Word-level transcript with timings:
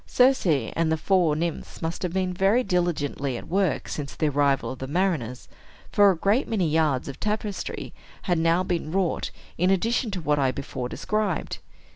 Circe 0.07 0.47
and 0.47 0.91
the 0.91 0.97
four 0.97 1.35
nymphs 1.35 1.79
must 1.79 2.01
have 2.01 2.11
been 2.11 2.33
very 2.33 2.63
diligently 2.63 3.37
at 3.37 3.47
work 3.47 3.87
since 3.87 4.15
the 4.15 4.29
arrival 4.29 4.71
of 4.71 4.79
the 4.79 4.87
mariners; 4.87 5.47
for 5.91 6.09
a 6.09 6.17
great 6.17 6.47
many 6.47 6.67
yards 6.67 7.07
of 7.07 7.19
tapestry 7.19 7.93
had 8.23 8.39
now 8.39 8.63
been 8.63 8.91
wrought, 8.91 9.29
in 9.59 9.69
addition 9.69 10.09
to 10.09 10.19
what 10.19 10.39
I 10.39 10.49
before 10.51 10.89
described. 10.89 11.59